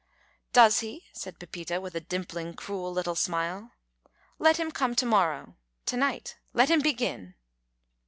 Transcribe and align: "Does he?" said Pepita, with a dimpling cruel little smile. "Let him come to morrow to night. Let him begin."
"Does 0.51 0.79
he?" 0.79 1.05
said 1.13 1.37
Pepita, 1.37 1.79
with 1.79 1.93
a 1.93 1.99
dimpling 2.01 2.55
cruel 2.55 2.91
little 2.91 3.13
smile. 3.13 3.73
"Let 4.39 4.57
him 4.57 4.71
come 4.71 4.95
to 4.95 5.05
morrow 5.05 5.57
to 5.85 5.95
night. 5.95 6.37
Let 6.53 6.71
him 6.71 6.81
begin." 6.81 7.35